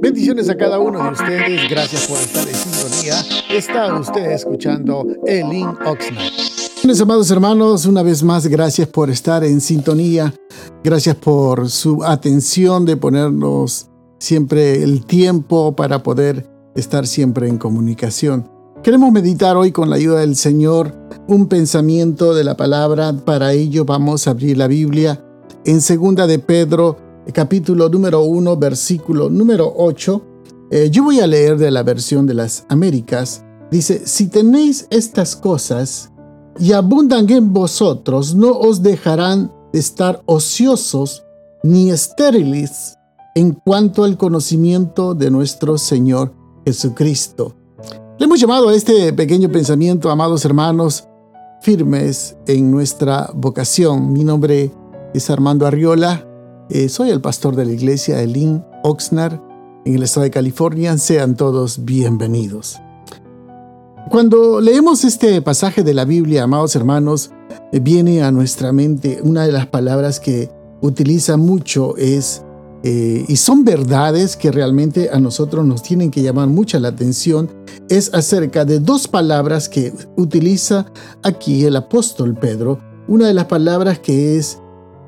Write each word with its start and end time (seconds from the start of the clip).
Bendiciones 0.00 0.48
a 0.48 0.56
cada 0.56 0.78
uno 0.78 1.02
de 1.02 1.10
ustedes. 1.10 1.70
Gracias 1.70 2.06
por 2.06 2.18
estar 2.18 2.48
en 2.48 2.54
sintonía. 2.54 3.14
Está 3.50 3.98
usted 3.98 4.30
escuchando 4.32 5.06
Elin 5.26 5.68
Oxnard. 5.86 6.32
Mis 6.84 7.00
amados 7.00 7.30
hermanos, 7.30 7.84
una 7.84 8.02
vez 8.02 8.22
más, 8.22 8.46
gracias 8.46 8.88
por 8.88 9.10
estar 9.10 9.44
en 9.44 9.60
sintonía. 9.60 10.32
Gracias 10.82 11.14
por 11.16 11.68
su 11.68 12.02
atención 12.02 12.86
de 12.86 12.96
ponernos 12.96 13.90
siempre 14.18 14.82
el 14.82 15.04
tiempo 15.04 15.76
para 15.76 16.02
poder 16.02 16.48
estar 16.74 17.06
siempre 17.06 17.48
en 17.48 17.58
comunicación. 17.58 18.50
Queremos 18.82 19.12
meditar 19.12 19.58
hoy 19.58 19.72
con 19.72 19.90
la 19.90 19.96
ayuda 19.96 20.20
del 20.20 20.36
Señor 20.36 20.94
un 21.28 21.48
pensamiento 21.48 22.34
de 22.34 22.44
la 22.44 22.56
palabra. 22.56 23.12
Para 23.12 23.52
ello 23.52 23.84
vamos 23.84 24.26
a 24.26 24.30
abrir 24.30 24.56
la 24.56 24.66
Biblia 24.66 25.22
en 25.66 25.82
segunda 25.82 26.26
de 26.26 26.38
Pedro, 26.38 26.96
capítulo 27.32 27.88
número 27.88 28.22
1, 28.22 28.56
versículo 28.56 29.28
número 29.30 29.72
8. 29.76 30.22
Eh, 30.70 30.88
yo 30.90 31.04
voy 31.04 31.20
a 31.20 31.26
leer 31.26 31.56
de 31.58 31.70
la 31.70 31.82
versión 31.82 32.26
de 32.26 32.34
las 32.34 32.64
Américas. 32.68 33.44
Dice, 33.70 34.06
si 34.06 34.28
tenéis 34.28 34.86
estas 34.90 35.36
cosas 35.36 36.10
y 36.58 36.72
abundan 36.72 37.28
en 37.30 37.52
vosotros, 37.52 38.34
no 38.34 38.52
os 38.52 38.82
dejarán 38.82 39.52
de 39.72 39.78
estar 39.78 40.22
ociosos 40.26 41.24
ni 41.62 41.90
estériles 41.90 42.96
en 43.34 43.52
cuanto 43.52 44.04
al 44.04 44.16
conocimiento 44.16 45.14
de 45.14 45.30
nuestro 45.30 45.78
Señor 45.78 46.34
Jesucristo. 46.64 47.54
Le 48.18 48.26
hemos 48.26 48.40
llamado 48.40 48.68
a 48.68 48.74
este 48.74 49.12
pequeño 49.12 49.50
pensamiento, 49.50 50.10
amados 50.10 50.44
hermanos, 50.44 51.08
firmes 51.62 52.36
en 52.46 52.70
nuestra 52.70 53.30
vocación. 53.34 54.12
Mi 54.12 54.24
nombre 54.24 54.70
es 55.14 55.30
Armando 55.30 55.66
Arriola, 55.66 56.26
eh, 56.70 56.88
soy 56.88 57.10
el 57.10 57.20
pastor 57.20 57.56
de 57.56 57.64
la 57.64 57.72
iglesia 57.72 58.16
de 58.16 58.26
Lynn 58.26 58.64
Oxnard 58.84 59.40
en 59.84 59.94
el 59.94 60.02
estado 60.02 60.24
de 60.24 60.30
California. 60.30 60.96
Sean 60.98 61.36
todos 61.36 61.84
bienvenidos. 61.84 62.78
Cuando 64.08 64.60
leemos 64.60 65.04
este 65.04 65.42
pasaje 65.42 65.82
de 65.82 65.94
la 65.94 66.04
Biblia, 66.04 66.44
amados 66.44 66.74
hermanos, 66.76 67.30
eh, 67.72 67.80
viene 67.80 68.22
a 68.22 68.30
nuestra 68.30 68.72
mente 68.72 69.20
una 69.22 69.44
de 69.44 69.52
las 69.52 69.66
palabras 69.66 70.20
que 70.20 70.50
utiliza 70.80 71.36
mucho 71.36 71.96
es 71.96 72.42
eh, 72.82 73.24
y 73.28 73.36
son 73.36 73.64
verdades 73.64 74.36
que 74.36 74.50
realmente 74.50 75.10
a 75.12 75.20
nosotros 75.20 75.66
nos 75.66 75.82
tienen 75.82 76.10
que 76.10 76.22
llamar 76.22 76.48
mucha 76.48 76.80
la 76.80 76.88
atención, 76.88 77.50
es 77.90 78.14
acerca 78.14 78.64
de 78.64 78.80
dos 78.80 79.06
palabras 79.06 79.68
que 79.68 79.92
utiliza 80.16 80.86
aquí 81.22 81.64
el 81.64 81.76
apóstol 81.76 82.34
Pedro. 82.34 82.78
Una 83.06 83.26
de 83.26 83.34
las 83.34 83.46
palabras 83.46 83.98
que 83.98 84.38
es, 84.38 84.58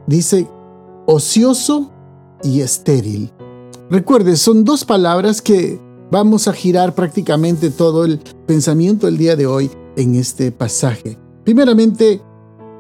dice, 0.06 0.46
ocioso 1.06 1.91
y 2.42 2.61
estéril. 2.61 3.31
Recuerde, 3.91 4.36
son 4.36 4.64
dos 4.64 4.84
palabras 4.84 5.42
que 5.42 5.81
vamos 6.11 6.48
a 6.48 6.53
girar 6.53 6.95
prácticamente 6.95 7.70
todo 7.70 8.05
el 8.05 8.19
pensamiento 8.47 9.08
el 9.08 9.19
día 9.19 9.36
de 9.36 9.47
hoy 9.47 9.70
en 9.97 10.14
este 10.14 10.53
pasaje. 10.53 11.19
Primeramente, 11.45 12.20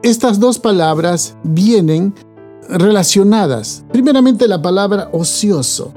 estas 0.02 0.40
dos 0.40 0.58
palabras 0.58 1.36
vienen 1.44 2.14
relacionadas. 2.68 3.84
Primeramente 3.92 4.48
la 4.48 4.60
palabra 4.60 5.08
ocioso. 5.12 5.92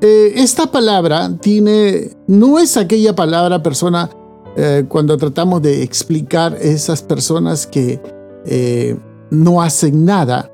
Eh, 0.00 0.32
esta 0.36 0.66
palabra 0.66 1.30
tiene, 1.40 2.10
no 2.26 2.58
es 2.58 2.76
aquella 2.76 3.14
palabra 3.14 3.62
persona 3.62 4.10
eh, 4.56 4.84
cuando 4.88 5.16
tratamos 5.16 5.62
de 5.62 5.82
explicar 5.82 6.56
esas 6.60 7.02
personas 7.02 7.66
que 7.66 8.00
eh, 8.46 8.96
no 9.30 9.62
hacen 9.62 10.04
nada, 10.04 10.50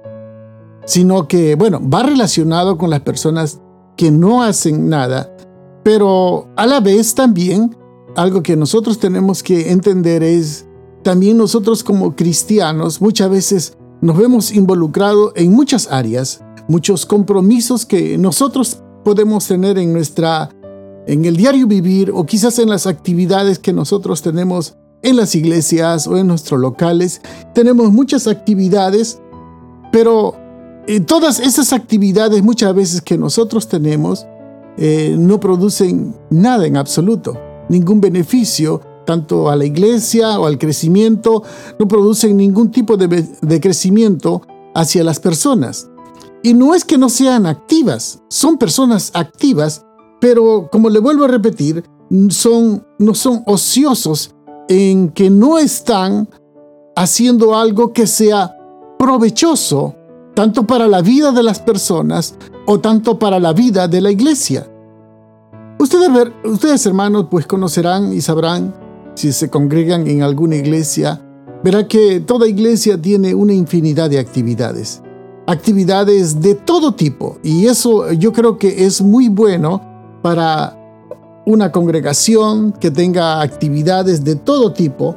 sino 0.91 1.29
que, 1.29 1.55
bueno, 1.55 1.81
va 1.89 2.03
relacionado 2.03 2.77
con 2.77 2.91
las 2.91 3.03
personas 3.03 3.61
que 3.97 4.11
no 4.11 4.43
hacen 4.43 4.89
nada, 4.89 5.33
pero 5.85 6.49
a 6.57 6.67
la 6.67 6.81
vez 6.81 7.15
también 7.15 7.77
algo 8.17 8.43
que 8.43 8.57
nosotros 8.57 8.99
tenemos 8.99 9.45
que 9.45 9.71
entender 9.71 10.25
es, 10.25 10.67
también 11.05 11.39
nosotros 11.39 11.85
como 11.85 12.17
cristianos 12.17 13.01
muchas 13.01 13.31
veces 13.31 13.79
nos 14.01 14.19
vemos 14.19 14.53
involucrados 14.53 15.31
en 15.37 15.53
muchas 15.53 15.93
áreas, 15.93 16.43
muchos 16.67 17.07
compromisos 17.07 17.87
que 17.87 18.19
nosotros 18.19 18.83
podemos 19.05 19.47
tener 19.47 19.79
en 19.79 19.93
nuestra 19.93 20.51
en 21.07 21.25
el 21.25 21.37
diario 21.37 21.69
vivir 21.69 22.11
o 22.13 22.27
quizás 22.27 22.59
en 22.59 22.69
las 22.69 22.89
actividades 22.89 23.61
que 23.61 23.73
nosotros 23.73 24.23
tenemos 24.23 24.75
en 25.03 25.17
las 25.17 25.37
iglesias 25.37 26.09
o 26.09 26.17
en 26.17 26.27
nuestros 26.27 26.61
locales. 26.61 27.21
Tenemos 27.55 27.93
muchas 27.93 28.27
actividades, 28.27 29.21
pero 29.93 30.35
eh, 30.87 31.01
todas 31.01 31.41
esas 31.41 31.73
actividades 31.73 32.43
muchas 32.43 32.75
veces 32.75 33.01
que 33.03 33.19
nosotros 33.19 33.69
tenemos 33.69 34.27
eh, 34.77 35.15
no 35.19 35.39
producen 35.41 36.15
nada 36.31 36.67
en 36.67 36.77
absoluto, 36.77 37.37
ningún 37.69 38.01
beneficio 38.01 38.81
tanto 39.05 39.51
a 39.51 39.57
la 39.57 39.65
iglesia 39.65 40.39
o 40.39 40.47
al 40.47 40.57
crecimiento, 40.57 41.43
no 41.79 41.89
producen 41.89 42.37
ningún 42.37 42.71
tipo 42.71 42.97
de, 42.97 43.61
crecimiento 43.61 44.43
hacia 44.75 45.03
las 45.05 45.19
personas. 45.19 45.89
Y 46.43 46.55
no 46.55 46.75
es 46.75 46.85
que 46.85 46.97
no 46.97 47.09
sean 47.09 47.45
activas, 47.47 48.23
son 48.29 48.57
personas 48.57 49.11
activas, 49.15 49.85
pero 50.21 50.69
como 50.71 50.89
le 50.89 51.01
vuelvo 51.01 51.25
a 51.25 51.29
repetir, 51.29 51.85
son, 52.29 52.87
no 52.99 53.15
son 53.15 53.43
ociosos 53.47 54.35
en 54.69 55.11
que 55.11 55.29
no 55.29 55.59
están 55.59 56.29
haciendo 56.95 57.57
algo 57.57 57.93
que 57.93 58.07
sea 58.07 58.57
provechoso 58.99 59.97
tanto 60.35 60.67
para 60.67 60.87
la 60.87 61.03
vida 61.03 61.33
de 61.33 61.43
las 61.43 61.61
personas 61.61 62.35
o 62.67 62.79
tanto 62.81 63.19
para 63.19 63.39
la 63.39 63.53
vida 63.53 63.89
de 63.89 64.01
la 64.01 64.11
iglesia. 64.11 64.67
Ustedes, 65.79 66.11
ustedes 66.45 66.85
hermanos, 66.87 67.27
pues 67.31 67.47
conocerán 67.47 68.13
y 68.13 68.21
sabrán 68.21 68.75
si 69.15 69.33
se 69.33 69.51
congregan 69.51 70.07
en 70.07 70.23
alguna 70.23 70.57
iglesia, 70.57 71.21
verá 71.63 71.87
que 71.87 72.21
toda 72.21 72.49
iglesia 72.49 73.01
tiene 73.01 73.35
una 73.35 73.53
infinidad 73.53 74.09
de 74.11 74.19
actividades. 74.19 75.03
Actividades 75.47 76.41
de 76.41 76.55
todo 76.55 76.93
tipo. 76.93 77.39
Y 77.43 77.67
eso 77.67 78.13
yo 78.13 78.33
creo 78.33 78.57
que 78.57 78.87
es 78.87 79.03
muy 79.03 79.29
bueno 79.29 79.83
para 80.23 80.77
una 81.45 81.73
congregación 81.73 82.73
que 82.73 82.91
tenga 82.91 83.41
actividades 83.41 84.25
de 84.25 84.37
todo 84.37 84.73
tipo. 84.73 85.17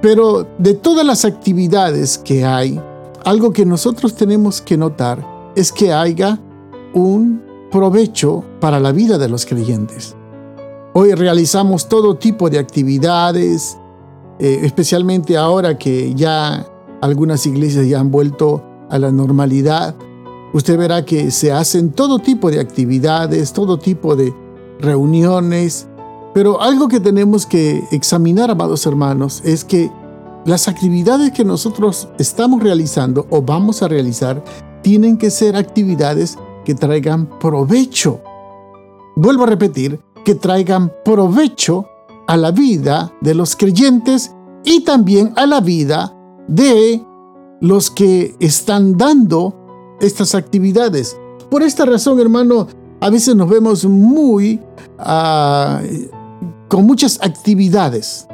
Pero 0.00 0.46
de 0.58 0.74
todas 0.74 1.06
las 1.06 1.24
actividades 1.24 2.18
que 2.18 2.44
hay, 2.44 2.80
algo 3.24 3.52
que 3.52 3.64
nosotros 3.64 4.14
tenemos 4.14 4.60
que 4.60 4.76
notar 4.76 5.52
es 5.56 5.72
que 5.72 5.92
haya 5.92 6.38
un 6.92 7.42
provecho 7.70 8.44
para 8.60 8.78
la 8.78 8.92
vida 8.92 9.18
de 9.18 9.28
los 9.28 9.46
creyentes. 9.46 10.14
Hoy 10.92 11.12
realizamos 11.14 11.88
todo 11.88 12.16
tipo 12.16 12.50
de 12.50 12.58
actividades, 12.58 13.78
eh, 14.38 14.60
especialmente 14.62 15.36
ahora 15.36 15.76
que 15.76 16.14
ya 16.14 16.66
algunas 17.00 17.46
iglesias 17.46 17.88
ya 17.88 17.98
han 17.98 18.10
vuelto 18.10 18.62
a 18.90 18.98
la 18.98 19.10
normalidad. 19.10 19.94
Usted 20.52 20.78
verá 20.78 21.04
que 21.04 21.30
se 21.30 21.50
hacen 21.50 21.92
todo 21.92 22.20
tipo 22.20 22.50
de 22.50 22.60
actividades, 22.60 23.52
todo 23.52 23.78
tipo 23.78 24.14
de 24.14 24.32
reuniones, 24.78 25.88
pero 26.32 26.60
algo 26.60 26.88
que 26.88 27.00
tenemos 27.00 27.46
que 27.46 27.82
examinar, 27.90 28.50
amados 28.50 28.86
hermanos, 28.86 29.40
es 29.44 29.64
que 29.64 29.90
las 30.44 30.68
actividades 30.68 31.32
que 31.32 31.44
nosotros 31.44 32.08
estamos 32.18 32.62
realizando 32.62 33.26
o 33.30 33.40
vamos 33.42 33.82
a 33.82 33.88
realizar 33.88 34.44
tienen 34.82 35.16
que 35.16 35.30
ser 35.30 35.56
actividades 35.56 36.38
que 36.64 36.74
traigan 36.74 37.26
provecho. 37.38 38.20
Vuelvo 39.16 39.44
a 39.44 39.46
repetir, 39.46 40.00
que 40.24 40.34
traigan 40.34 40.92
provecho 41.04 41.86
a 42.26 42.36
la 42.36 42.50
vida 42.50 43.12
de 43.20 43.34
los 43.34 43.56
creyentes 43.56 44.34
y 44.64 44.80
también 44.80 45.32
a 45.36 45.46
la 45.46 45.60
vida 45.60 46.14
de 46.48 47.02
los 47.60 47.90
que 47.90 48.34
están 48.40 48.96
dando 48.96 49.96
estas 50.00 50.34
actividades. 50.34 51.16
Por 51.50 51.62
esta 51.62 51.84
razón, 51.84 52.20
hermano, 52.20 52.66
a 53.00 53.10
veces 53.10 53.34
nos 53.36 53.48
vemos 53.48 53.84
muy 53.84 54.60
ah, 54.98 55.80
con 56.68 56.84
muchas 56.84 57.18
actividades, 57.22 58.26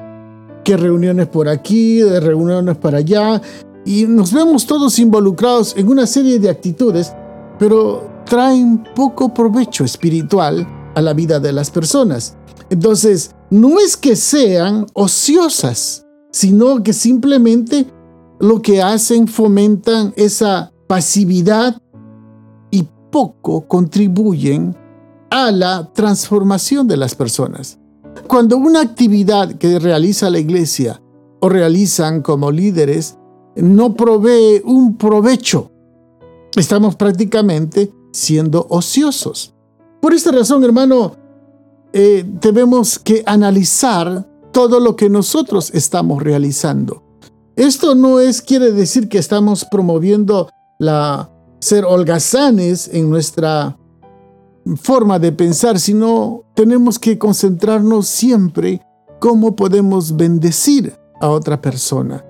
que 0.70 0.76
reuniones 0.76 1.26
por 1.26 1.48
aquí, 1.48 1.98
de 1.98 2.20
reuniones 2.20 2.76
para 2.76 2.98
allá, 2.98 3.42
y 3.84 4.04
nos 4.06 4.32
vemos 4.32 4.66
todos 4.66 5.00
involucrados 5.00 5.74
en 5.76 5.88
una 5.88 6.06
serie 6.06 6.38
de 6.38 6.48
actitudes, 6.48 7.12
pero 7.58 8.08
traen 8.24 8.84
poco 8.94 9.34
provecho 9.34 9.82
espiritual 9.82 10.64
a 10.94 11.00
la 11.00 11.12
vida 11.12 11.40
de 11.40 11.52
las 11.52 11.72
personas. 11.72 12.36
Entonces, 12.70 13.34
no 13.50 13.80
es 13.80 13.96
que 13.96 14.14
sean 14.14 14.86
ociosas, 14.92 16.06
sino 16.30 16.84
que 16.84 16.92
simplemente 16.92 17.86
lo 18.38 18.62
que 18.62 18.80
hacen 18.80 19.26
fomentan 19.26 20.12
esa 20.14 20.72
pasividad 20.86 21.82
y 22.70 22.86
poco 23.10 23.66
contribuyen 23.66 24.76
a 25.30 25.50
la 25.50 25.92
transformación 25.92 26.86
de 26.86 26.96
las 26.96 27.16
personas. 27.16 27.79
Cuando 28.30 28.58
una 28.58 28.80
actividad 28.80 29.56
que 29.56 29.80
realiza 29.80 30.30
la 30.30 30.38
iglesia 30.38 31.02
o 31.40 31.48
realizan 31.48 32.22
como 32.22 32.52
líderes 32.52 33.18
no 33.56 33.94
provee 33.94 34.62
un 34.64 34.96
provecho, 34.96 35.72
estamos 36.54 36.94
prácticamente 36.94 37.92
siendo 38.12 38.68
ociosos. 38.70 39.52
Por 40.00 40.14
esta 40.14 40.30
razón, 40.30 40.62
hermano, 40.62 41.16
eh, 41.92 42.24
debemos 42.24 43.00
que 43.00 43.24
analizar 43.26 44.24
todo 44.52 44.78
lo 44.78 44.94
que 44.94 45.10
nosotros 45.10 45.72
estamos 45.74 46.22
realizando. 46.22 47.02
Esto 47.56 47.96
no 47.96 48.20
es 48.20 48.42
quiere 48.42 48.70
decir 48.70 49.08
que 49.08 49.18
estamos 49.18 49.64
promoviendo 49.64 50.48
la 50.78 51.32
ser 51.58 51.84
holgazanes 51.84 52.90
en 52.92 53.10
nuestra 53.10 53.76
forma 54.76 55.18
de 55.18 55.32
pensar, 55.32 55.78
sino 55.78 56.44
tenemos 56.54 56.98
que 56.98 57.18
concentrarnos 57.18 58.06
siempre 58.06 58.82
cómo 59.18 59.56
podemos 59.56 60.16
bendecir 60.16 60.98
a 61.20 61.28
otra 61.28 61.60
persona. 61.60 62.24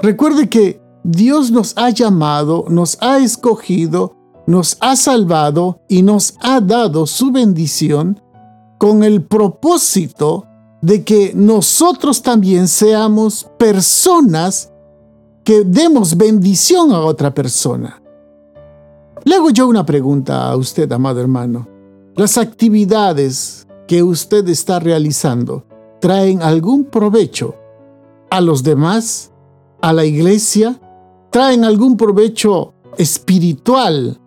Recuerde 0.00 0.48
que 0.48 0.80
Dios 1.02 1.50
nos 1.50 1.76
ha 1.76 1.90
llamado, 1.90 2.64
nos 2.68 2.98
ha 3.00 3.18
escogido, 3.18 4.16
nos 4.46 4.76
ha 4.80 4.96
salvado 4.96 5.80
y 5.88 6.02
nos 6.02 6.34
ha 6.40 6.60
dado 6.60 7.06
su 7.06 7.30
bendición 7.30 8.20
con 8.78 9.02
el 9.02 9.22
propósito 9.22 10.46
de 10.82 11.04
que 11.04 11.32
nosotros 11.34 12.20
también 12.20 12.68
seamos 12.68 13.48
personas 13.58 14.70
que 15.44 15.62
demos 15.64 16.16
bendición 16.16 16.92
a 16.92 17.00
otra 17.00 17.32
persona. 17.32 18.02
Le 19.26 19.36
hago 19.36 19.48
yo 19.48 19.66
una 19.66 19.86
pregunta 19.86 20.50
a 20.50 20.56
usted, 20.56 20.90
amado 20.92 21.18
hermano. 21.20 21.66
¿Las 22.14 22.36
actividades 22.36 23.66
que 23.88 24.02
usted 24.02 24.46
está 24.48 24.80
realizando 24.80 25.64
traen 25.98 26.42
algún 26.42 26.84
provecho 26.84 27.54
a 28.30 28.42
los 28.42 28.62
demás, 28.62 29.32
a 29.80 29.94
la 29.94 30.04
iglesia? 30.04 30.78
¿Traen 31.30 31.64
algún 31.64 31.96
provecho 31.96 32.74
espiritual 32.98 34.20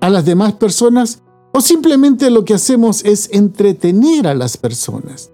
a 0.00 0.08
las 0.08 0.24
demás 0.24 0.54
personas? 0.54 1.22
¿O 1.52 1.60
simplemente 1.60 2.30
lo 2.30 2.46
que 2.46 2.54
hacemos 2.54 3.04
es 3.04 3.28
entretener 3.30 4.26
a 4.26 4.34
las 4.34 4.56
personas? 4.56 5.30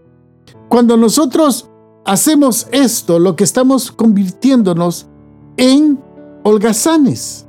Cuando 0.69 0.97
nosotros 0.97 1.71
hacemos 2.05 2.67
esto, 2.73 3.21
lo 3.21 3.37
que 3.37 3.45
estamos 3.45 3.93
convirtiéndonos 3.93 5.07
en 5.57 6.03
holgazanes, 6.43 7.44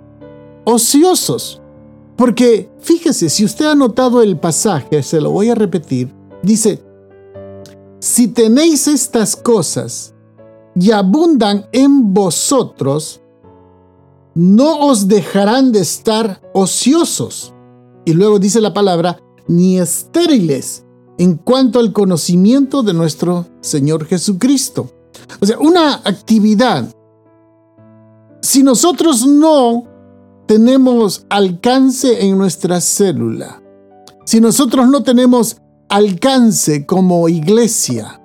ociosos. 0.65 1.61
Porque 2.15 2.69
fíjese, 2.79 3.29
si 3.29 3.43
usted 3.45 3.65
ha 3.65 3.75
notado 3.75 4.21
el 4.21 4.37
pasaje, 4.37 5.03
se 5.03 5.19
lo 5.19 5.31
voy 5.31 5.49
a 5.49 5.55
repetir, 5.55 6.13
dice, 6.43 6.81
si 7.99 8.27
tenéis 8.27 8.87
estas 8.87 9.35
cosas 9.35 10.13
y 10.75 10.91
abundan 10.91 11.65
en 11.71 12.13
vosotros, 12.13 13.21
no 14.33 14.79
os 14.79 15.07
dejarán 15.07 15.71
de 15.71 15.79
estar 15.79 16.41
ociosos. 16.53 17.53
Y 18.05 18.13
luego 18.13 18.37
dice 18.39 18.61
la 18.61 18.73
palabra, 18.73 19.19
ni 19.47 19.79
estériles, 19.79 20.85
en 21.17 21.35
cuanto 21.35 21.79
al 21.79 21.93
conocimiento 21.93 22.83
de 22.83 22.93
nuestro 22.93 23.45
Señor 23.61 24.05
Jesucristo. 24.05 24.89
O 25.41 25.45
sea, 25.45 25.57
una 25.59 25.95
actividad. 25.95 26.93
Si 28.41 28.61
nosotros 28.61 29.25
no 29.25 29.94
tenemos 30.45 31.25
alcance 31.29 32.25
en 32.25 32.37
nuestra 32.37 32.81
célula, 32.81 33.61
si 34.25 34.41
nosotros 34.41 34.87
no 34.87 35.03
tenemos 35.03 35.57
alcance 35.89 36.85
como 36.85 37.27
iglesia, 37.29 38.21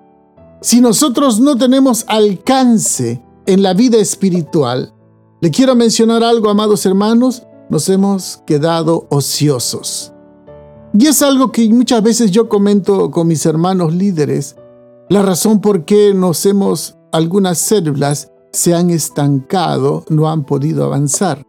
si 0.61 0.81
nosotros 0.81 1.41
no 1.41 1.57
tenemos 1.57 2.05
alcance 2.09 3.23
en 3.47 3.63
la 3.63 3.75
vida 3.75 3.99
espiritual, 3.99 4.95
le 5.41 5.51
quiero 5.51 5.75
mencionar 5.75 6.23
algo, 6.23 6.51
amados 6.51 6.85
hermanos, 6.85 7.45
nos 7.71 7.89
hemos 7.89 8.43
quedado 8.47 9.07
ociosos. 9.11 10.13
Y 10.93 11.07
es 11.07 11.23
algo 11.23 11.53
que 11.53 11.69
muchas 11.69 12.03
veces 12.03 12.31
yo 12.31 12.49
comento 12.49 13.11
con 13.11 13.29
mis 13.29 13.47
hermanos 13.47 13.95
líderes, 13.95 14.57
la 15.09 15.23
razón 15.23 15.61
por 15.61 15.85
qué 15.85 16.13
nos 16.15 16.45
hemos, 16.45 16.97
algunas 17.13 17.59
células 17.59 18.31
se 18.53 18.75
han 18.75 18.91
estancado, 18.91 20.05
no 20.09 20.29
han 20.29 20.45
podido 20.45 20.85
avanzar. 20.85 21.43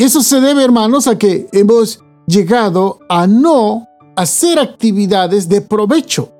Eso 0.00 0.22
se 0.22 0.40
debe, 0.40 0.64
hermanos, 0.64 1.06
a 1.06 1.18
que 1.18 1.46
hemos 1.52 2.02
llegado 2.26 3.00
a 3.10 3.26
no 3.26 3.86
hacer 4.16 4.58
actividades 4.58 5.46
de 5.46 5.60
provecho. 5.60 6.32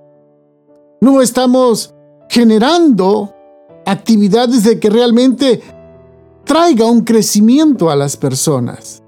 No 1.02 1.20
estamos 1.20 1.94
generando 2.30 3.34
actividades 3.84 4.64
de 4.64 4.80
que 4.80 4.88
realmente 4.88 5.60
traiga 6.44 6.86
un 6.86 7.02
crecimiento 7.02 7.90
a 7.90 7.96
las 7.96 8.16
personas. 8.16 9.02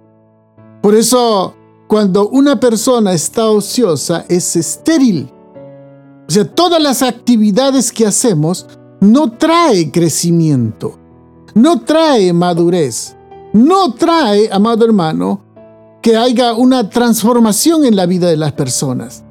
Por 0.83 0.97
eso 0.97 1.55
cuando 1.89 2.29
una 2.29 2.61
persona 2.61 3.15
está 3.15 3.49
ociosa 3.49 4.27
es 4.29 4.55
estéril. 4.55 5.33
O 6.29 6.31
sea, 6.31 6.45
todas 6.45 6.83
las 6.83 7.03
actividades 7.03 7.91
que 7.91 8.07
hacemos 8.07 8.67
no 9.01 9.33
trae 9.33 9.91
crecimiento, 9.91 10.99
no 11.55 11.81
trae 11.81 12.35
madurez, 12.35 13.17
no 13.53 13.95
trae, 13.95 14.49
amado 14.51 14.85
hermano, 14.85 15.41
que 16.01 16.17
haya 16.17 16.55
una 16.55 16.89
transformación 16.89 17.85
en 17.85 17.97
la 17.97 18.07
vida 18.07 18.29
de 18.29 18.37
las 18.37 18.53
personas. 18.53 19.25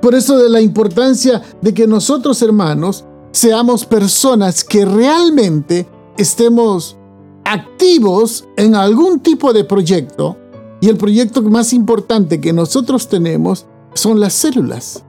Por 0.00 0.14
eso 0.14 0.38
de 0.38 0.48
la 0.48 0.60
importancia 0.60 1.42
de 1.60 1.74
que 1.74 1.86
nosotros, 1.86 2.40
hermanos, 2.42 3.04
seamos 3.32 3.84
personas 3.84 4.64
que 4.64 4.84
realmente 4.84 5.86
estemos 6.16 6.96
activos 7.44 8.46
en 8.56 8.74
algún 8.74 9.20
tipo 9.20 9.52
de 9.52 9.64
proyecto 9.64 10.36
y 10.80 10.88
el 10.88 10.96
proyecto 10.96 11.42
más 11.42 11.72
importante 11.72 12.40
que 12.40 12.52
nosotros 12.52 13.08
tenemos 13.08 13.66
son 13.94 14.20
las 14.20 14.34
células. 14.34 15.02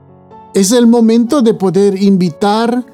Es 0.54 0.72
el 0.72 0.86
momento 0.86 1.42
de 1.42 1.54
poder 1.54 2.02
invitar, 2.02 2.84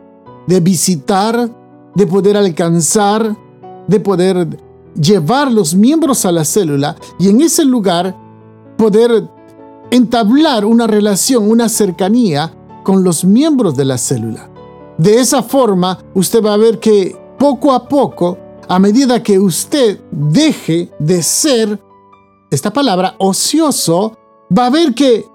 de 0.46 0.60
visitar, 0.60 1.50
de 1.94 2.06
poder 2.06 2.36
alcanzar, 2.36 3.36
de 3.86 4.00
poder 4.00 4.58
llevar 4.94 5.50
los 5.50 5.74
miembros 5.74 6.24
a 6.24 6.32
la 6.32 6.44
célula 6.44 6.96
y 7.18 7.28
en 7.28 7.40
ese 7.40 7.64
lugar 7.64 8.16
poder 8.76 9.28
entablar 9.90 10.64
una 10.64 10.86
relación, 10.86 11.50
una 11.50 11.68
cercanía 11.68 12.52
con 12.82 13.04
los 13.04 13.24
miembros 13.24 13.76
de 13.76 13.84
la 13.84 13.98
célula. 13.98 14.50
De 14.98 15.20
esa 15.20 15.42
forma, 15.42 15.98
usted 16.14 16.42
va 16.44 16.54
a 16.54 16.58
ver 16.58 16.78
que 16.78 17.16
poco 17.38 17.72
a 17.72 17.88
poco, 17.88 18.38
a 18.68 18.78
medida 18.78 19.22
que 19.22 19.38
usted 19.38 20.00
deje 20.10 20.90
de 20.98 21.22
ser 21.22 21.82
esta 22.50 22.72
palabra 22.72 23.14
ocioso, 23.18 24.16
va 24.56 24.66
a 24.66 24.70
ver 24.70 24.94
que, 24.94 25.26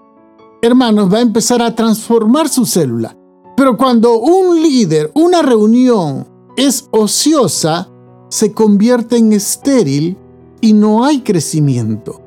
hermanos, 0.62 1.12
va 1.12 1.18
a 1.18 1.21
empezar 1.21 1.62
a 1.62 1.74
transformar 1.74 2.50
su 2.50 2.65
célula. 2.65 3.17
Pero 3.55 3.75
cuando 3.75 4.20
un 4.20 4.62
líder, 4.62 5.12
una 5.15 5.41
reunión 5.41 6.27
es 6.55 6.88
ociosa, 6.91 7.89
se 8.29 8.53
convierte 8.53 9.17
en 9.17 9.34
estéril 9.34 10.17
y 10.62 10.74
no 10.74 11.05
hay 11.05 11.22
crecimiento. 11.22 12.22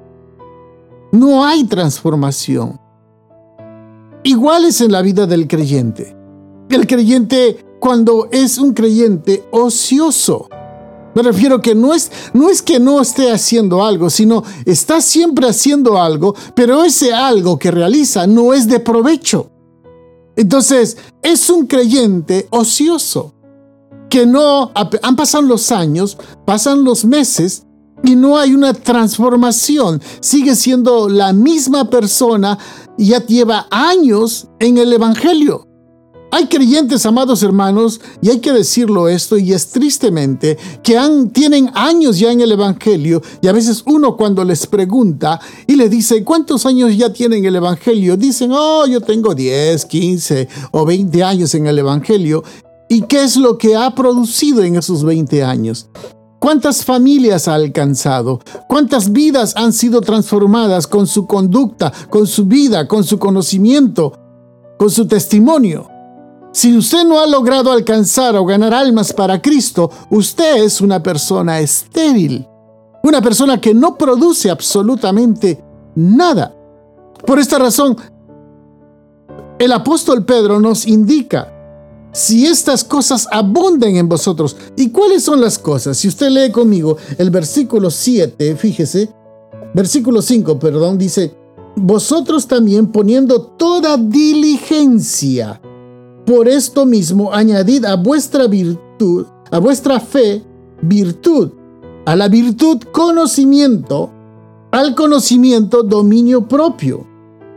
No 1.12 1.44
hay 1.44 1.64
transformación. 1.64 2.80
Igual 4.22 4.66
es 4.66 4.80
en 4.80 4.92
la 4.92 5.02
vida 5.02 5.26
del 5.26 5.48
creyente. 5.48 6.16
El 6.68 6.86
creyente, 6.86 7.64
cuando 7.80 8.28
es 8.30 8.58
un 8.58 8.74
creyente 8.74 9.44
ocioso, 9.50 10.48
me 11.14 11.22
refiero 11.22 11.60
que 11.60 11.74
no 11.74 11.92
es, 11.92 12.12
no 12.32 12.48
es 12.48 12.62
que 12.62 12.78
no 12.78 13.00
esté 13.00 13.32
haciendo 13.32 13.84
algo, 13.84 14.10
sino 14.10 14.44
está 14.64 15.00
siempre 15.00 15.48
haciendo 15.48 16.00
algo, 16.00 16.34
pero 16.54 16.84
ese 16.84 17.12
algo 17.12 17.58
que 17.58 17.70
realiza 17.70 18.26
no 18.26 18.54
es 18.54 18.68
de 18.68 18.78
provecho. 18.78 19.50
Entonces, 20.36 20.96
es 21.22 21.50
un 21.50 21.66
creyente 21.66 22.46
ocioso, 22.50 23.34
que 24.10 24.26
no, 24.26 24.72
han 24.74 25.16
pasado 25.16 25.42
los 25.42 25.72
años, 25.72 26.18
pasan 26.44 26.84
los 26.84 27.04
meses 27.04 27.64
y 28.02 28.16
no 28.16 28.36
hay 28.36 28.54
una 28.54 28.74
transformación. 28.74 30.02
Sigue 30.20 30.56
siendo 30.56 31.08
la 31.08 31.32
misma 31.32 31.88
persona 31.88 32.58
y 32.98 33.06
ya 33.06 33.24
lleva 33.24 33.66
años 33.70 34.48
en 34.58 34.78
el 34.78 34.92
Evangelio. 34.92 35.66
Hay 36.32 36.46
creyentes, 36.46 37.06
amados 37.06 37.42
hermanos, 37.42 38.00
y 38.22 38.30
hay 38.30 38.38
que 38.38 38.52
decirlo 38.52 39.08
esto, 39.08 39.36
y 39.36 39.52
es 39.52 39.68
tristemente, 39.70 40.56
que 40.80 40.96
han, 40.96 41.30
tienen 41.30 41.72
años 41.74 42.20
ya 42.20 42.30
en 42.30 42.40
el 42.40 42.52
Evangelio, 42.52 43.20
y 43.42 43.48
a 43.48 43.52
veces 43.52 43.82
uno 43.84 44.16
cuando 44.16 44.44
les 44.44 44.64
pregunta 44.68 45.40
y 45.66 45.74
le 45.74 45.88
dice, 45.88 46.22
¿cuántos 46.22 46.66
años 46.66 46.96
ya 46.96 47.12
tienen 47.12 47.44
el 47.44 47.56
Evangelio? 47.56 48.16
Dicen, 48.16 48.52
oh, 48.52 48.86
yo 48.86 49.00
tengo 49.00 49.34
10, 49.34 49.84
15 49.86 50.48
o 50.70 50.84
20 50.84 51.24
años 51.24 51.52
en 51.56 51.66
el 51.66 51.80
Evangelio. 51.80 52.44
¿Y 52.92 53.02
qué 53.02 53.22
es 53.22 53.36
lo 53.36 53.56
que 53.56 53.76
ha 53.76 53.94
producido 53.94 54.64
en 54.64 54.74
esos 54.74 55.04
20 55.04 55.44
años? 55.44 55.88
¿Cuántas 56.40 56.84
familias 56.84 57.46
ha 57.46 57.54
alcanzado? 57.54 58.40
¿Cuántas 58.68 59.12
vidas 59.12 59.54
han 59.56 59.72
sido 59.72 60.00
transformadas 60.00 60.88
con 60.88 61.06
su 61.06 61.24
conducta, 61.28 61.92
con 62.10 62.26
su 62.26 62.46
vida, 62.46 62.88
con 62.88 63.04
su 63.04 63.20
conocimiento, 63.20 64.18
con 64.76 64.90
su 64.90 65.06
testimonio? 65.06 65.88
Si 66.50 66.76
usted 66.76 67.04
no 67.04 67.20
ha 67.20 67.28
logrado 67.28 67.70
alcanzar 67.70 68.34
o 68.34 68.44
ganar 68.44 68.74
almas 68.74 69.12
para 69.12 69.40
Cristo, 69.40 69.88
usted 70.10 70.64
es 70.64 70.80
una 70.80 71.00
persona 71.00 71.60
estéril, 71.60 72.44
una 73.04 73.22
persona 73.22 73.60
que 73.60 73.72
no 73.72 73.96
produce 73.96 74.50
absolutamente 74.50 75.62
nada. 75.94 76.52
Por 77.24 77.38
esta 77.38 77.56
razón, 77.56 77.96
el 79.60 79.70
apóstol 79.70 80.24
Pedro 80.24 80.58
nos 80.58 80.88
indica 80.88 81.59
si 82.12 82.46
estas 82.46 82.84
cosas 82.84 83.28
abundan 83.30 83.96
en 83.96 84.08
vosotros. 84.08 84.56
¿Y 84.76 84.90
cuáles 84.90 85.22
son 85.22 85.40
las 85.40 85.58
cosas? 85.58 85.96
Si 85.96 86.08
usted 86.08 86.30
lee 86.30 86.50
conmigo 86.50 86.96
el 87.18 87.30
versículo 87.30 87.90
7, 87.90 88.56
fíjese, 88.56 89.10
versículo 89.74 90.22
5, 90.22 90.58
perdón, 90.58 90.98
dice, 90.98 91.34
vosotros 91.76 92.46
también 92.46 92.88
poniendo 92.88 93.40
toda 93.42 93.96
diligencia, 93.96 95.60
por 96.26 96.48
esto 96.48 96.86
mismo 96.86 97.32
añadid 97.32 97.84
a 97.84 97.96
vuestra 97.96 98.46
virtud, 98.46 99.26
a 99.50 99.58
vuestra 99.58 99.98
fe, 99.98 100.44
virtud, 100.82 101.50
a 102.06 102.16
la 102.16 102.28
virtud 102.28 102.78
conocimiento, 102.92 104.10
al 104.70 104.94
conocimiento 104.94 105.82
dominio 105.82 106.46
propio, 106.46 107.06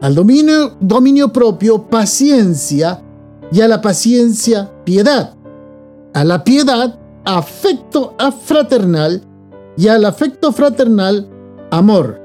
al 0.01 0.15
dominio, 0.15 0.74
dominio 0.79 1.31
propio 1.31 1.83
paciencia, 1.83 3.01
y 3.53 3.62
a 3.62 3.67
la 3.67 3.81
paciencia 3.81 4.72
piedad, 4.83 5.36
a 6.13 6.24
la 6.24 6.43
piedad 6.43 7.00
afecto 7.24 8.15
fraternal 8.45 9.22
y 9.77 9.88
al 9.88 10.05
afecto 10.05 10.51
fraternal 10.51 11.29
amor. 11.69 12.19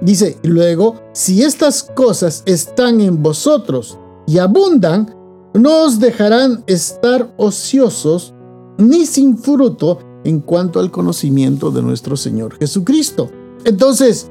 Dice 0.00 0.38
luego, 0.44 1.00
si 1.12 1.42
estas 1.42 1.82
cosas 1.82 2.44
están 2.46 3.00
en 3.00 3.20
vosotros 3.20 3.98
y 4.28 4.38
abundan, 4.38 5.16
no 5.52 5.82
os 5.82 5.98
dejarán 5.98 6.62
estar 6.68 7.34
ociosos 7.36 8.32
ni 8.78 9.04
sin 9.04 9.36
fruto 9.36 9.98
en 10.22 10.38
cuanto 10.38 10.78
al 10.78 10.92
conocimiento 10.92 11.72
de 11.72 11.82
nuestro 11.82 12.16
Señor 12.16 12.56
Jesucristo. 12.56 13.28
Entonces, 13.64 14.30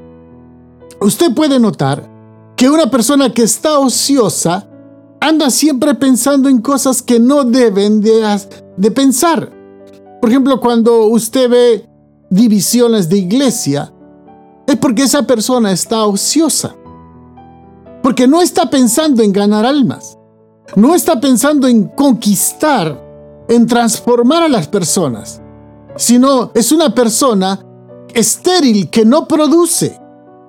usted 1.02 1.34
puede 1.34 1.60
notar 1.60 2.10
que 2.56 2.70
una 2.70 2.90
persona 2.90 3.34
que 3.34 3.44
está 3.44 3.80
ociosa 3.80 4.70
anda 5.28 5.50
siempre 5.50 5.94
pensando 5.96 6.48
en 6.48 6.62
cosas 6.62 7.02
que 7.02 7.20
no 7.20 7.44
deben 7.44 8.02
de, 8.02 8.40
de 8.78 8.92
pensar. 8.92 9.52
Por 10.22 10.30
ejemplo, 10.30 10.60
cuando 10.60 11.08
usted 11.08 11.50
ve 11.50 11.90
divisiones 12.30 13.10
de 13.10 13.18
iglesia, 13.18 13.94
es 14.66 14.76
porque 14.78 15.04
esa 15.04 15.24
persona 15.24 15.72
está 15.72 16.06
ociosa. 16.06 16.76
Porque 18.02 18.28
no 18.28 18.42
está 18.42 18.70
pensando 18.70 19.22
en 19.22 19.34
ganar 19.34 19.66
almas. 19.66 20.18
No 20.76 20.96
está 20.96 21.20
pensando 21.20 21.68
en 21.68 21.86
conquistar, 21.90 23.46
en 23.48 23.66
transformar 23.66 24.44
a 24.44 24.50
las 24.50 24.68
personas. 24.68 25.42
Sino 25.96 26.52
es 26.54 26.72
una 26.72 26.94
persona 26.94 27.60
estéril 28.14 28.90
que 28.90 29.06
no 29.06 29.28
produce. 29.28 30.00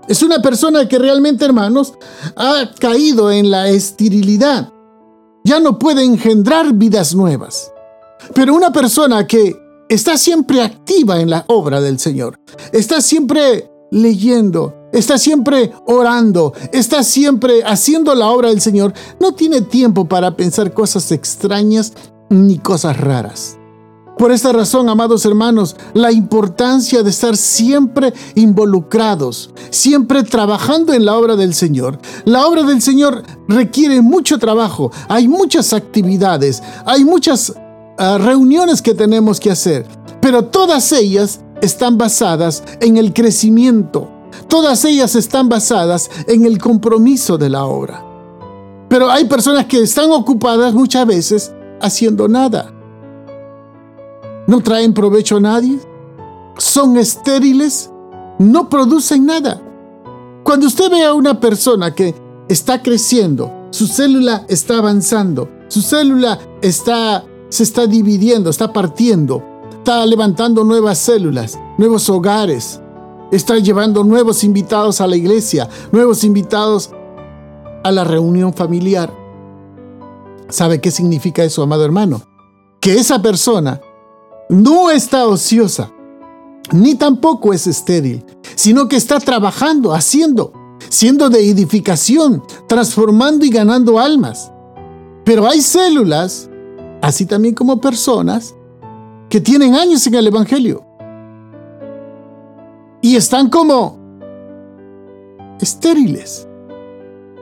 Es 0.09 0.23
una 0.23 0.41
persona 0.41 0.88
que 0.88 0.99
realmente, 0.99 1.45
hermanos, 1.45 1.93
ha 2.35 2.71
caído 2.79 3.31
en 3.31 3.50
la 3.50 3.69
esterilidad. 3.69 4.73
Ya 5.45 5.61
no 5.61 5.79
puede 5.79 6.03
engendrar 6.03 6.73
vidas 6.73 7.15
nuevas. 7.15 7.71
Pero 8.35 8.55
una 8.55 8.73
persona 8.73 9.27
que 9.27 9.55
está 9.88 10.17
siempre 10.17 10.62
activa 10.62 11.21
en 11.21 11.29
la 11.29 11.45
obra 11.49 11.81
del 11.81 11.99
Señor, 11.99 12.38
está 12.73 13.03
siempre 13.03 13.71
leyendo, 13.91 14.75
está 14.93 15.19
siempre 15.19 15.73
orando, 15.87 16.55
está 16.73 17.03
siempre 17.03 17.62
haciendo 17.65 18.15
la 18.15 18.29
obra 18.29 18.49
del 18.49 18.61
Señor, 18.61 18.93
no 19.21 19.35
tiene 19.35 19.61
tiempo 19.61 20.07
para 20.07 20.37
pensar 20.37 20.73
cosas 20.73 21.12
extrañas 21.12 21.93
ni 22.31 22.59
cosas 22.59 22.99
raras. 22.99 23.58
Por 24.19 24.33
esta 24.33 24.53
razón, 24.53 24.89
amados 24.89 25.25
hermanos, 25.25 25.77
la 25.95 26.11
importancia 26.11 27.05
de 27.05 27.11
estar 27.11 27.37
siempre 27.37 28.13
involucrados, 28.35 29.51
siempre 29.71 30.25
trabajando 30.25 30.93
en 30.93 31.05
la 31.05 31.17
obra 31.17 31.37
del 31.37 31.55
Señor. 31.55 32.01
La 32.25 32.45
obra 32.49 32.65
del 32.65 32.83
Señor 32.83 33.23
requiere 33.47 34.03
mucho 34.03 34.39
trabajo, 34.41 34.91
hay 35.09 35.29
muchas 35.29 35.73
actividades, 35.73 36.61
hay 36.85 37.05
muchas 37.05 37.55
ah, 37.97 38.19
reuniones 38.19 38.83
que 38.83 38.93
tenemos 38.93 39.39
que 39.39 39.53
hacer, 39.53 39.87
pero 40.21 40.47
todas 40.47 40.91
ellas 40.91 41.41
están 41.63 41.97
basadas 41.97 42.65
en 42.81 42.97
el 42.97 43.13
crecimiento, 43.13 44.11
todas 44.49 44.85
ellas 44.85 45.15
están 45.15 45.49
basadas 45.49 46.11
en 46.27 46.45
el 46.45 46.59
compromiso 46.59 47.39
de 47.39 47.51
la 47.51 47.65
obra. 47.67 48.05
Pero 48.89 49.13
hay 49.13 49.27
personas 49.27 49.67
que 49.67 49.81
están 49.81 50.11
ocupadas 50.11 50.75
muchas 50.75 51.07
veces 51.07 51.53
haciendo 51.81 52.27
nada 52.27 52.73
no 54.49 54.62
traen 54.62 54.95
provecho 54.95 55.37
a 55.37 55.40
nadie, 55.40 55.78
son 56.57 56.97
estériles, 56.97 57.93
no 58.38 58.69
producen 58.69 59.26
nada. 59.26 59.62
Cuando 60.43 60.67
usted 60.67 60.90
ve 60.90 61.05
a 61.05 61.12
una 61.12 61.38
persona 61.38 61.95
que 61.95 62.14
está 62.49 62.83
creciendo, 62.83 63.52
su 63.71 63.87
célula 63.87 64.47
está 64.49 64.78
avanzando, 64.78 65.50
su 65.69 65.83
célula 65.83 66.38
está, 66.62 67.25
se 67.50 67.62
está 67.62 67.87
dividiendo, 67.87 68.49
está 68.49 68.73
partiendo, 68.73 69.43
está 69.71 70.07
levantando 70.07 70.64
nuevas 70.64 70.97
células, 70.97 71.59
nuevos 71.76 72.09
hogares, 72.09 72.81
está 73.31 73.59
llevando 73.59 74.02
nuevos 74.02 74.45
invitados 74.45 75.02
a 75.02 75.07
la 75.07 75.17
iglesia, 75.17 75.69
nuevos 75.93 76.25
invitados 76.25 76.90
a 77.85 77.93
la 77.93 78.02
reunión 78.02 78.55
familiar. 78.55 79.12
¿Sabe 80.49 80.81
qué 80.81 80.90
significa 80.90 81.45
eso, 81.45 81.62
amado 81.62 81.85
hermano? 81.85 82.23
Que 82.81 82.95
esa 82.95 83.21
persona 83.21 83.83
no 84.49 84.90
está 84.90 85.26
ociosa, 85.26 85.93
ni 86.73 86.95
tampoco 86.95 87.52
es 87.52 87.67
estéril, 87.67 88.25
sino 88.55 88.88
que 88.88 88.97
está 88.97 89.21
trabajando, 89.21 89.95
haciendo, 89.95 90.52
siendo 90.88 91.28
de 91.31 91.49
edificación, 91.49 92.43
transformando 92.67 93.45
y 93.45 93.50
ganando 93.50 93.99
almas. 93.99 94.50
Pero 95.25 95.47
hay 95.47 95.61
células, 95.61 96.49
así 97.02 97.26
también 97.26 97.55
como 97.55 97.81
personas, 97.81 98.55
que 99.28 99.40
tienen 99.40 99.75
años 99.75 100.07
en 100.07 100.14
el 100.14 100.26
Evangelio 100.26 100.85
y 103.02 103.17
están 103.17 103.50
como 103.50 103.99
estériles. 105.61 106.49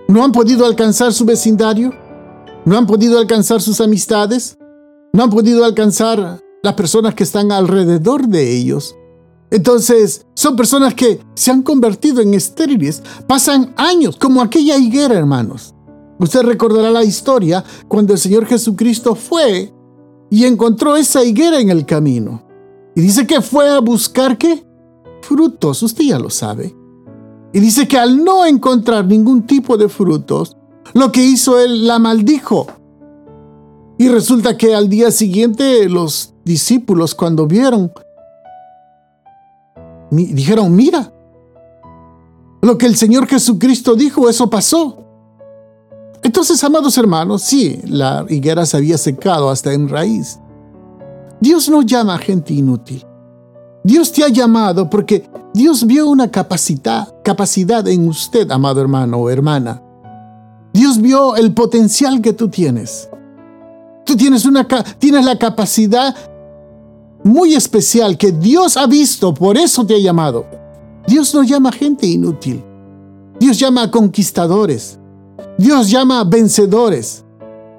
No 0.09 0.25
han 0.25 0.33
podido 0.33 0.67
alcanzar 0.67 1.13
su 1.13 1.25
vecindario, 1.25 1.93
no 2.65 2.77
han 2.77 2.87
podido 2.87 3.19
alcanzar 3.19 3.61
sus 3.61 3.81
amistades, 3.81 4.59
no 5.13 5.25
han 5.25 5.31
podido 5.31 5.65
alcanzar 5.65 6.41
las 6.63 6.75
personas 6.75 7.15
que 7.15 7.25
están 7.25 7.53
alrededor 7.53 8.27
de 8.27 8.57
ellos. 8.57 8.97
Entonces, 9.51 10.27
son 10.35 10.57
personas 10.57 10.95
que 10.95 11.21
se 11.35 11.51
han 11.51 11.63
convertido 11.63 12.21
en 12.21 12.35
estériles, 12.35 13.03
pasan 13.27 13.75
años, 13.77 14.17
como 14.17 14.43
aquella 14.43 14.77
higuera, 14.77 15.15
hermanos. 15.15 15.75
Usted 16.19 16.43
recordará 16.43 16.91
la 16.91 17.05
historia 17.05 17.65
cuando 17.89 18.13
el 18.15 18.19
Señor 18.19 18.47
Jesucristo 18.47 19.15
fue 19.15 19.73
y 20.31 20.45
encontró 20.45 20.97
esa 20.97 21.23
higuera 21.23 21.61
en 21.61 21.71
el 21.71 21.85
camino. 21.87 22.43
Y 22.95 23.03
dice 23.03 23.27
que 23.27 23.41
fue 23.41 23.69
a 23.69 23.81
buscar 23.81 24.39
qué? 24.39 24.67
Frutos, 25.23 25.83
usted 25.83 26.05
ya 26.05 26.19
lo 26.19 26.31
sabe. 26.31 26.75
Y 27.53 27.61
dice 27.61 27.87
que 27.87 27.99
al 27.99 28.25
no 28.25 28.45
encontrar 28.45 29.07
ningún 29.07 29.47
tipo 29.47 29.77
de 29.77 29.89
frutos, 29.89 30.57
lo 30.95 31.13
que 31.13 31.23
hizo 31.23 31.61
él 31.61 31.87
la 31.87 31.99
maldijo. 31.99 32.67
Y 33.99 34.09
resulta 34.09 34.57
que 34.57 34.75
al 34.75 34.89
día 34.89 35.11
siguiente 35.11 35.89
los 35.89 36.35
discípulos 36.45 37.15
cuando 37.15 37.47
vieron, 37.47 37.93
dijeron, 40.11 40.75
mira, 40.75 41.13
lo 42.61 42.77
que 42.77 42.87
el 42.87 42.97
Señor 42.97 43.27
Jesucristo 43.27 43.95
dijo, 43.95 44.29
eso 44.29 44.51
pasó. 44.51 45.03
Entonces, 46.23 46.63
amados 46.65 46.99
hermanos, 46.99 47.43
sí, 47.43 47.81
la 47.87 48.27
higuera 48.29 48.67
se 48.67 48.77
había 48.77 48.99
secado 48.99 49.49
hasta 49.49 49.73
en 49.73 49.89
raíz. 49.89 50.41
Dios 51.41 51.69
no 51.69 51.83
llama 51.83 52.15
a 52.15 52.19
gente 52.19 52.53
inútil. 52.53 53.05
Dios 53.85 54.11
te 54.11 54.25
ha 54.25 54.29
llamado 54.29 54.91
porque 54.91 55.31
Dios 55.55 55.87
vio 55.87 56.09
una 56.09 56.31
capacidad, 56.31 57.23
capacidad 57.23 57.87
en 57.87 58.09
usted, 58.09 58.51
amado 58.51 58.81
hermano 58.81 59.19
o 59.19 59.31
hermana. 59.31 59.81
Dios 60.73 61.01
vio 61.01 61.37
el 61.37 61.55
potencial 61.55 62.21
que 62.21 62.33
tú 62.33 62.49
tienes. 62.49 63.09
Tienes, 64.17 64.45
una, 64.45 64.67
tienes 64.99 65.25
la 65.25 65.39
capacidad 65.39 66.15
muy 67.25 67.55
especial 67.55 68.17
que 68.17 68.33
Dios 68.33 68.77
ha 68.77 68.87
visto, 68.87 69.35
por 69.35 69.57
eso 69.57 69.85
te 69.85 69.95
ha 69.95 69.99
llamado. 69.99 70.47
Dios 71.07 71.35
no 71.35 71.43
llama 71.43 71.73
gente 71.73 72.07
inútil. 72.07 72.63
Dios 73.39 73.59
llama 73.59 73.83
a 73.83 73.91
conquistadores. 73.91 74.99
Dios 75.59 75.91
llama 75.91 76.21
a 76.21 76.25
vencedores. 76.25 77.25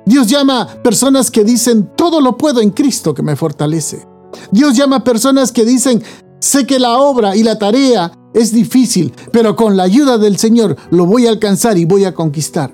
Dios 0.05 0.27
llama 0.27 0.61
a 0.61 0.83
personas 0.83 1.29
que 1.29 1.43
dicen, 1.43 1.91
todo 1.95 2.21
lo 2.21 2.37
puedo 2.37 2.61
en 2.61 2.71
Cristo 2.71 3.13
que 3.13 3.23
me 3.23 3.35
fortalece. 3.35 4.07
Dios 4.51 4.75
llama 4.75 4.97
a 4.97 5.03
personas 5.03 5.51
que 5.51 5.65
dicen, 5.65 6.01
sé 6.39 6.65
que 6.65 6.79
la 6.79 6.97
obra 6.97 7.35
y 7.35 7.43
la 7.43 7.57
tarea 7.57 8.11
es 8.33 8.51
difícil, 8.51 9.13
pero 9.31 9.55
con 9.55 9.75
la 9.75 9.83
ayuda 9.83 10.17
del 10.17 10.37
Señor 10.37 10.77
lo 10.91 11.05
voy 11.05 11.27
a 11.27 11.29
alcanzar 11.29 11.77
y 11.77 11.85
voy 11.85 12.05
a 12.05 12.13
conquistar. 12.13 12.73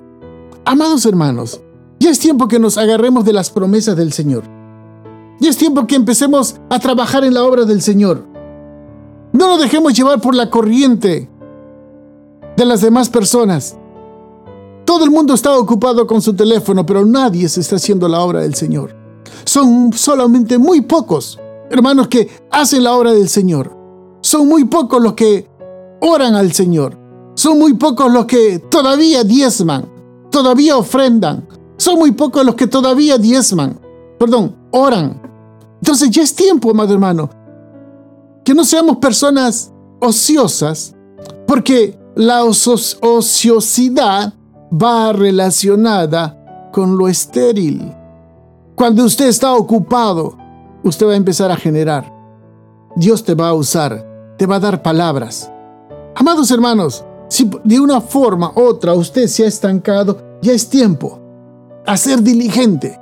Amados 0.64 1.06
hermanos, 1.06 1.60
ya 2.04 2.10
es 2.10 2.18
tiempo 2.18 2.48
que 2.48 2.58
nos 2.58 2.76
agarremos 2.76 3.24
de 3.24 3.32
las 3.32 3.48
promesas 3.48 3.96
del 3.96 4.12
Señor. 4.12 4.44
Y 5.40 5.48
es 5.48 5.56
tiempo 5.56 5.86
que 5.86 5.96
empecemos 5.96 6.56
a 6.68 6.78
trabajar 6.78 7.24
en 7.24 7.32
la 7.32 7.44
obra 7.44 7.64
del 7.64 7.80
Señor. 7.80 8.26
No 9.32 9.48
nos 9.48 9.58
dejemos 9.58 9.94
llevar 9.94 10.20
por 10.20 10.34
la 10.34 10.50
corriente 10.50 11.30
de 12.58 12.64
las 12.66 12.82
demás 12.82 13.08
personas. 13.08 13.78
Todo 14.84 15.04
el 15.04 15.10
mundo 15.10 15.32
está 15.32 15.56
ocupado 15.56 16.06
con 16.06 16.20
su 16.20 16.34
teléfono, 16.34 16.84
pero 16.84 17.06
nadie 17.06 17.48
se 17.48 17.62
está 17.62 17.76
haciendo 17.76 18.06
la 18.06 18.20
obra 18.20 18.40
del 18.40 18.54
Señor. 18.54 18.94
Son 19.44 19.90
solamente 19.94 20.58
muy 20.58 20.82
pocos, 20.82 21.40
hermanos, 21.70 22.08
que 22.08 22.28
hacen 22.50 22.84
la 22.84 22.92
obra 22.92 23.12
del 23.12 23.30
Señor. 23.30 23.74
Son 24.20 24.46
muy 24.46 24.66
pocos 24.66 25.02
los 25.02 25.14
que 25.14 25.48
oran 26.02 26.34
al 26.34 26.52
Señor. 26.52 26.98
Son 27.34 27.58
muy 27.58 27.72
pocos 27.74 28.12
los 28.12 28.26
que 28.26 28.58
todavía 28.58 29.24
diezman, 29.24 29.90
todavía 30.30 30.76
ofrendan. 30.76 31.48
Son 31.76 31.98
muy 31.98 32.12
pocos 32.12 32.44
los 32.44 32.54
que 32.54 32.66
todavía 32.66 33.18
diezman, 33.18 33.80
perdón, 34.18 34.54
oran. 34.70 35.20
Entonces 35.80 36.10
ya 36.10 36.22
es 36.22 36.34
tiempo, 36.34 36.70
amado 36.70 36.92
hermano, 36.94 37.28
que 38.44 38.54
no 38.54 38.64
seamos 38.64 38.98
personas 38.98 39.72
ociosas, 40.00 40.94
porque 41.46 41.98
la 42.14 42.44
ociosidad 42.44 44.32
va 44.70 45.12
relacionada 45.12 46.70
con 46.72 46.96
lo 46.96 47.08
estéril. 47.08 47.92
Cuando 48.76 49.04
usted 49.04 49.26
está 49.26 49.54
ocupado, 49.54 50.36
usted 50.84 51.06
va 51.06 51.12
a 51.12 51.16
empezar 51.16 51.50
a 51.50 51.56
generar. 51.56 52.12
Dios 52.96 53.24
te 53.24 53.34
va 53.34 53.48
a 53.48 53.54
usar, 53.54 54.34
te 54.38 54.46
va 54.46 54.56
a 54.56 54.60
dar 54.60 54.82
palabras. 54.82 55.50
Amados 56.14 56.50
hermanos, 56.50 57.04
si 57.28 57.50
de 57.64 57.80
una 57.80 58.00
forma 58.00 58.52
u 58.54 58.60
otra 58.60 58.94
usted 58.94 59.26
se 59.26 59.44
ha 59.44 59.48
estancado, 59.48 60.38
ya 60.40 60.52
es 60.52 60.68
tiempo 60.68 61.23
a 61.86 61.96
ser 61.96 62.22
diligente. 62.22 62.98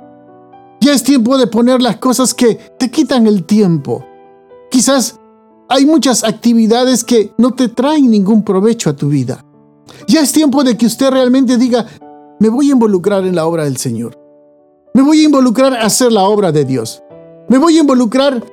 Ya 0.81 0.93
es 0.93 1.03
tiempo 1.03 1.37
de 1.37 1.47
poner 1.47 1.81
las 1.81 1.97
cosas 1.97 2.33
que 2.33 2.55
te 2.77 2.91
quitan 2.91 3.25
el 3.27 3.45
tiempo. 3.45 4.05
Quizás 4.69 5.19
hay 5.69 5.85
muchas 5.85 6.23
actividades 6.23 7.03
que 7.03 7.31
no 7.37 7.51
te 7.51 7.69
traen 7.69 8.09
ningún 8.09 8.43
provecho 8.43 8.89
a 8.89 8.95
tu 8.95 9.09
vida. 9.09 9.43
Ya 10.07 10.21
es 10.21 10.31
tiempo 10.31 10.63
de 10.63 10.75
que 10.75 10.85
usted 10.85 11.09
realmente 11.09 11.57
diga, 11.57 11.85
me 12.39 12.49
voy 12.49 12.69
a 12.69 12.73
involucrar 12.73 13.25
en 13.25 13.35
la 13.35 13.45
obra 13.45 13.63
del 13.63 13.77
Señor. 13.77 14.19
Me 14.93 15.01
voy 15.01 15.21
a 15.21 15.25
involucrar 15.25 15.73
a 15.73 15.85
hacer 15.85 16.11
la 16.11 16.23
obra 16.23 16.51
de 16.51 16.65
Dios. 16.65 17.01
Me 17.47 17.57
voy 17.57 17.77
a 17.77 17.81
involucrar 17.81 18.43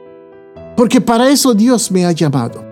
porque 0.76 1.00
para 1.00 1.28
eso 1.28 1.52
Dios 1.52 1.90
me 1.90 2.06
ha 2.06 2.12
llamado. 2.12 2.64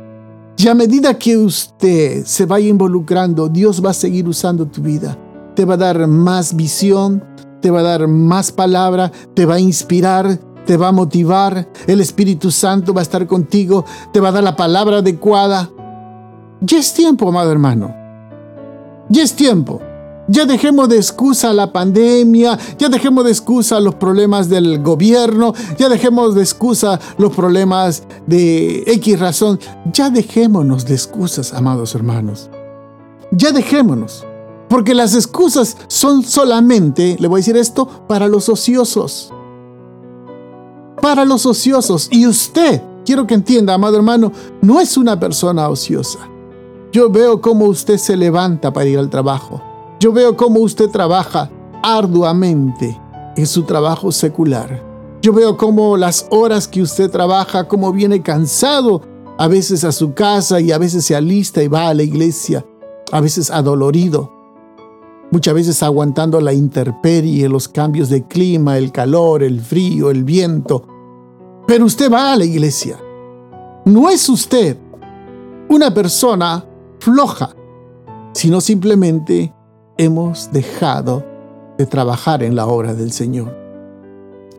Y 0.57 0.67
a 0.69 0.75
medida 0.75 1.19
que 1.19 1.37
usted 1.37 2.25
se 2.25 2.47
vaya 2.47 2.69
involucrando, 2.69 3.49
Dios 3.49 3.85
va 3.85 3.91
a 3.91 3.95
seguir 3.95 4.27
usando 4.29 4.67
tu 4.67 4.83
vida. 4.83 5.19
Te 5.55 5.65
va 5.65 5.75
a 5.75 5.79
dar 5.79 6.07
más 6.07 6.55
visión, 6.55 7.23
te 7.61 7.71
va 7.71 7.81
a 7.81 7.85
dar 7.85 8.09
más 8.09 8.53
palabra, 8.53 9.11
te 9.35 9.47
va 9.47 9.55
a 9.55 9.61
inspirar, 9.61 10.39
te 10.67 10.77
va 10.77 10.89
a 10.89 10.93
motivar. 10.93 11.69
El 11.87 12.01
Espíritu 12.01 12.51
Santo 12.51 12.93
va 12.93 13.01
a 13.01 13.03
estar 13.03 13.27
contigo, 13.27 13.85
te 14.13 14.21
va 14.21 14.29
a 14.29 14.33
dar 14.33 14.45
la 14.45 14.57
palabra 14.57 14.99
adecuada. 14.99 15.71
Ya 16.61 16.79
es 16.79 16.93
tiempo, 16.93 17.29
amado 17.29 17.51
hermano. 17.51 17.95
Ya 19.09 19.23
es 19.23 19.35
tiempo. 19.35 19.81
Ya 20.31 20.45
dejemos 20.45 20.91
de 20.91 20.97
excusa 20.97 21.55
la 21.55 21.73
pandemia, 21.73 22.59
ya 22.79 22.91
dejemos 22.91 23.25
de 23.25 23.31
excusa 23.31 23.81
los 23.81 23.95
problemas 23.95 24.51
del 24.51 24.83
gobierno, 24.83 25.55
ya 25.79 25.89
dejemos 25.89 26.35
de 26.35 26.43
excusa 26.43 27.01
los 27.17 27.35
problemas 27.35 28.03
de 28.27 28.85
X 28.87 29.19
razón. 29.19 29.59
Ya 29.91 30.11
dejémonos 30.11 30.85
de 30.85 30.93
excusas, 30.93 31.55
amados 31.55 31.95
hermanos. 31.95 32.51
Ya 33.33 33.53
dejémonos. 33.53 34.28
Porque 34.69 34.95
las 34.95 35.15
excusas 35.15 35.77
son 35.89 36.23
solamente, 36.23 37.17
le 37.19 37.29
voy 37.29 37.39
a 37.39 37.41
decir 37.41 37.57
esto, 37.57 37.87
para 38.07 38.29
los 38.29 38.49
ociosos. 38.49 39.33
Para 41.01 41.25
los 41.25 41.47
ociosos. 41.47 42.09
Y 42.11 42.27
usted, 42.27 42.83
quiero 43.05 43.27
que 43.27 43.35
entienda, 43.35 43.75
amado 43.75 43.97
hermano, 43.97 44.33
no 44.61 44.81
es 44.81 44.97
una 44.97 45.19
persona 45.19 45.69
ociosa. 45.69 46.19
Yo 46.93 47.11
veo 47.11 47.41
cómo 47.41 47.67
usted 47.67 47.97
se 47.97 48.17
levanta 48.17 48.73
para 48.73 48.87
ir 48.87 48.99
al 48.99 49.11
trabajo. 49.11 49.63
Yo 50.01 50.13
veo 50.13 50.37
cómo 50.37 50.61
usted 50.61 50.89
trabaja 50.91 51.51
arduamente 51.83 53.01
en 53.37 53.47
su 53.47 53.63
trabajo 53.63 54.13
secular. 54.13 54.85
Yo 55.23 55.33
veo 55.33 55.57
cómo 55.57 55.97
las 55.97 56.27
horas 56.31 56.69
que 56.69 56.83
usted 56.83 57.11
trabaja, 57.11 57.67
cómo 57.67 57.93
viene 57.93 58.23
cansado 58.23 59.03
a 59.39 59.49
veces 59.49 59.85
a 59.85 59.93
su 59.93 60.15
casa 60.15 60.61
y 60.61 60.73
a 60.73 60.79
veces 60.79 61.05
se 61.05 61.17
alista 61.17 61.63
y 61.63 61.69
va 61.69 61.89
a 61.89 61.95
la 61.95 62.03
iglesia, 62.03 62.65
a 63.13 63.21
veces 63.21 63.51
adolorido, 63.51 64.38
muchas 65.31 65.55
veces 65.55 65.83
aguantando 65.83 66.41
la 66.41 66.53
intemperie, 66.53 67.49
los 67.49 67.69
cambios 67.69 68.09
de 68.09 68.27
clima, 68.27 68.79
el 68.79 68.93
calor, 68.93 69.43
el 69.43 69.61
frío, 69.61 70.11
el 70.11 70.25
viento. 70.25 70.87
Pero 71.67 71.85
usted 71.85 72.11
va 72.11 72.33
a 72.33 72.37
la 72.37 72.45
iglesia. 72.45 72.99
No 73.85 74.11
es 74.11 74.29
usted 74.29 74.77
una 75.69 75.93
persona 75.93 76.65
floja, 76.99 77.55
sino 78.33 78.61
simplemente 78.61 79.55
hemos 79.97 80.51
dejado 80.53 81.25
de 81.77 81.87
trabajar 81.87 82.43
en 82.43 82.57
la 82.57 82.67
obra 82.67 82.95
del 82.95 83.13
Señor. 83.13 83.57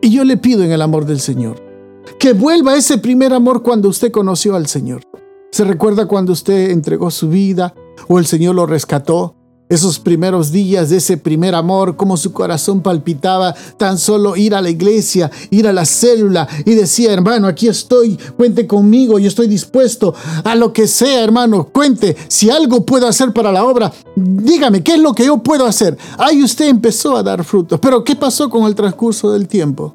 Y 0.00 0.10
yo 0.10 0.24
le 0.24 0.36
pido 0.36 0.62
en 0.62 0.72
el 0.72 0.82
amor 0.82 1.04
del 1.04 1.20
Señor 1.20 1.70
que 2.18 2.32
vuelva 2.32 2.76
ese 2.76 2.98
primer 2.98 3.32
amor 3.32 3.62
cuando 3.62 3.88
usted 3.88 4.10
conoció 4.10 4.54
al 4.54 4.66
Señor. 4.66 5.02
¿Se 5.50 5.64
recuerda 5.64 6.06
cuando 6.06 6.32
usted 6.32 6.70
entregó 6.70 7.10
su 7.10 7.28
vida 7.28 7.74
o 8.08 8.18
el 8.18 8.26
Señor 8.26 8.54
lo 8.54 8.66
rescató? 8.66 9.36
Esos 9.70 10.00
primeros 10.00 10.50
días 10.50 10.90
de 10.90 10.96
ese 10.96 11.16
primer 11.16 11.54
amor, 11.54 11.96
como 11.96 12.16
su 12.16 12.32
corazón 12.32 12.82
palpitaba, 12.82 13.54
tan 13.76 13.98
solo 13.98 14.36
ir 14.36 14.54
a 14.54 14.60
la 14.60 14.68
iglesia, 14.68 15.30
ir 15.50 15.66
a 15.68 15.72
la 15.72 15.86
célula 15.86 16.46
y 16.66 16.74
decía, 16.74 17.12
hermano, 17.12 17.46
aquí 17.46 17.68
estoy, 17.68 18.18
cuente 18.36 18.66
conmigo, 18.66 19.18
yo 19.20 19.28
estoy 19.28 19.46
dispuesto 19.46 20.12
a 20.44 20.56
lo 20.56 20.72
que 20.72 20.88
sea, 20.88 21.22
hermano, 21.22 21.68
cuente, 21.72 22.16
si 22.26 22.50
algo 22.50 22.84
puedo 22.84 23.06
hacer 23.06 23.32
para 23.32 23.52
la 23.52 23.64
obra, 23.64 23.92
dígame, 24.16 24.82
¿qué 24.82 24.94
es 24.94 25.00
lo 25.00 25.14
que 25.14 25.24
yo 25.24 25.38
puedo 25.38 25.64
hacer? 25.64 25.96
Ahí 26.18 26.42
usted 26.42 26.66
empezó 26.68 27.16
a 27.16 27.22
dar 27.22 27.44
frutos, 27.44 27.78
pero 27.80 28.02
¿qué 28.02 28.16
pasó 28.16 28.50
con 28.50 28.64
el 28.64 28.74
transcurso 28.74 29.30
del 29.30 29.46
tiempo? 29.46 29.94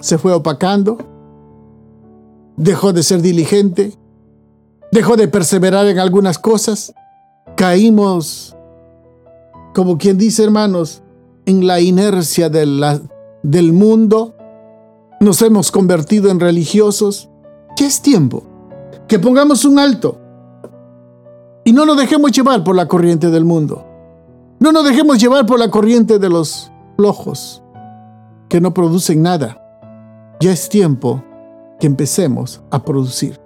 Se 0.00 0.16
fue 0.16 0.32
opacando, 0.32 0.96
dejó 2.56 2.94
de 2.94 3.02
ser 3.02 3.20
diligente, 3.20 3.98
dejó 4.92 5.16
de 5.16 5.28
perseverar 5.28 5.86
en 5.88 5.98
algunas 5.98 6.38
cosas, 6.38 6.94
caímos, 7.60 8.56
como 9.74 9.98
quien 9.98 10.16
dice 10.16 10.42
hermanos, 10.42 11.02
en 11.44 11.66
la 11.66 11.78
inercia 11.78 12.48
del 12.48 13.72
mundo, 13.74 14.34
nos 15.20 15.42
hemos 15.42 15.70
convertido 15.70 16.30
en 16.30 16.40
religiosos. 16.40 17.28
¿Qué 17.76 17.84
es 17.84 18.00
tiempo? 18.00 18.44
Que 19.06 19.18
pongamos 19.18 19.66
un 19.66 19.78
alto 19.78 20.18
y 21.62 21.74
no 21.74 21.84
nos 21.84 21.98
dejemos 21.98 22.32
llevar 22.32 22.64
por 22.64 22.74
la 22.74 22.88
corriente 22.88 23.28
del 23.28 23.44
mundo. 23.44 23.86
No 24.58 24.72
nos 24.72 24.82
dejemos 24.86 25.18
llevar 25.18 25.44
por 25.44 25.58
la 25.58 25.70
corriente 25.70 26.18
de 26.18 26.30
los 26.30 26.72
flojos 26.96 27.62
que 28.48 28.62
no 28.62 28.72
producen 28.72 29.20
nada. 29.20 29.60
Ya 30.40 30.50
es 30.50 30.70
tiempo 30.70 31.22
que 31.78 31.86
empecemos 31.86 32.62
a 32.70 32.82
producir. 32.82 33.38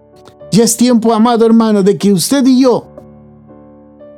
Ya 0.52 0.62
es 0.62 0.76
tiempo, 0.76 1.12
amado 1.12 1.44
hermano, 1.44 1.82
de 1.82 1.98
que 1.98 2.12
usted 2.12 2.46
y 2.46 2.62
yo 2.62 2.93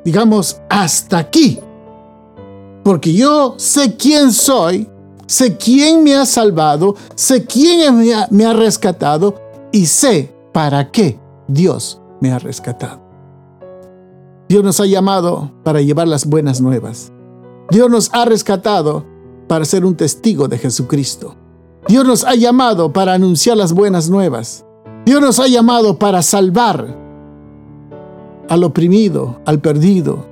digamos, 0.06 0.60
hasta 0.70 1.18
aquí. 1.18 1.58
Porque 2.84 3.12
yo 3.12 3.56
sé 3.58 3.96
quién 3.96 4.30
soy, 4.30 4.88
sé 5.26 5.56
quién 5.56 6.04
me 6.04 6.14
ha 6.14 6.24
salvado, 6.24 6.94
sé 7.16 7.44
quién 7.44 7.98
me 8.30 8.44
ha, 8.44 8.52
rescatado 8.52 9.34
y 9.72 9.86
sé 9.86 10.32
para 10.52 10.92
qué 10.92 11.18
Dios 11.48 12.00
me 12.20 12.30
ha 12.30 12.38
rescatado. 12.38 13.00
Dios 14.48 14.62
nos 14.62 14.78
ha 14.78 14.86
llamado 14.86 15.50
para 15.64 15.80
llevar 15.80 16.06
las 16.06 16.24
buenas 16.24 16.60
nuevas. 16.60 17.10
Dios 17.72 17.90
nos 17.90 18.08
ha 18.14 18.26
rescatado 18.26 19.04
para 19.48 19.64
ser 19.64 19.84
un 19.84 19.96
testigo 19.96 20.46
de 20.46 20.58
Jesucristo. 20.58 21.34
Dios 21.88 22.06
nos 22.06 22.22
ha 22.22 22.36
llamado 22.36 22.92
para 22.92 23.14
anunciar 23.14 23.56
las 23.56 23.72
buenas 23.72 24.08
nuevas. 24.08 24.64
Dios 25.04 25.20
nos 25.20 25.40
ha 25.40 25.48
llamado 25.48 25.98
para 25.98 26.22
salvar 26.22 27.05
al 28.48 28.64
oprimido, 28.64 29.40
al 29.44 29.60
perdido, 29.60 30.26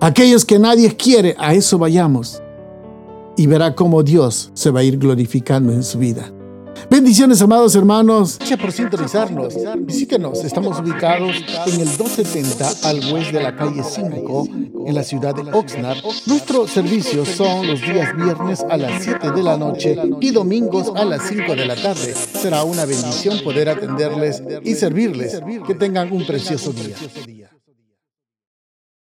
aquellos 0.00 0.44
que 0.44 0.58
nadie 0.58 0.96
quiere, 0.96 1.34
a 1.38 1.54
eso 1.54 1.78
vayamos 1.78 2.42
y 3.36 3.46
verá 3.46 3.74
cómo 3.74 4.02
Dios 4.02 4.50
se 4.54 4.70
va 4.70 4.80
a 4.80 4.84
ir 4.84 4.98
glorificando 4.98 5.72
en 5.72 5.82
su 5.82 5.98
vida. 5.98 6.30
Bendiciones, 6.88 7.42
amados 7.42 7.74
hermanos. 7.74 8.36
Gracias 8.38 8.60
por 8.60 8.72
sintonizarnos. 8.72 9.54
Visítenos. 9.80 10.44
Estamos 10.44 10.78
ubicados 10.80 11.36
en 11.66 11.80
el 11.80 11.96
270 11.96 12.88
al 12.88 13.12
west 13.12 13.32
de 13.32 13.42
la 13.42 13.54
calle 13.56 13.82
5, 13.82 14.48
en 14.86 14.94
la 14.94 15.02
ciudad 15.02 15.34
de 15.34 15.42
Oxnard. 15.52 15.98
Nuestros 16.26 16.70
servicios 16.70 17.28
son 17.28 17.66
los 17.66 17.80
días 17.80 18.16
viernes 18.16 18.64
a 18.68 18.76
las 18.76 19.02
7 19.02 19.32
de 19.32 19.42
la 19.42 19.56
noche 19.56 19.96
y 20.20 20.30
domingos 20.30 20.92
a 20.94 21.04
las 21.04 21.28
5 21.28 21.54
de 21.54 21.66
la 21.66 21.76
tarde. 21.76 22.14
Será 22.14 22.64
una 22.64 22.84
bendición 22.84 23.40
poder 23.44 23.68
atenderles 23.68 24.42
y 24.62 24.74
servirles. 24.74 25.40
Que 25.66 25.74
tengan 25.74 26.12
un 26.12 26.26
precioso 26.26 26.72
día. 26.72 26.96